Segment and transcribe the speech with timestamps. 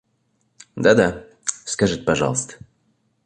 [0.75, 2.55] Да-да, скажите пожалуйста.